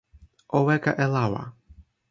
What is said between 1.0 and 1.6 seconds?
e lawa.